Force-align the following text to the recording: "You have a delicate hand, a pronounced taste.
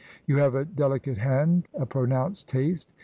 "You 0.25 0.37
have 0.37 0.55
a 0.55 0.65
delicate 0.65 1.19
hand, 1.19 1.67
a 1.75 1.85
pronounced 1.85 2.49
taste. 2.49 2.91